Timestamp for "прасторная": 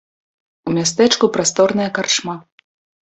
1.35-1.89